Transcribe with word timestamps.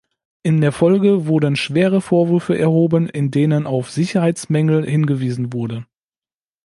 In 0.41 0.61
der 0.61 0.71
Folge 0.71 1.27
wurden 1.27 1.55
schwere 1.55 2.01
Vorwürfe 2.01 2.57
erhoben, 2.57 3.07
in 3.07 3.29
denen 3.29 3.67
auf 3.67 3.91
Sicherheitsmängel 3.91 4.83
hingewiesen 4.83 5.53
wurde. 5.53 5.85